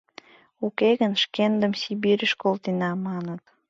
Уке 0.65 0.89
гын 1.01 1.13
шкендым 1.23 1.73
Сибирьыш 1.81 2.33
колтена»— 2.41 2.91
маныт. 3.05 3.41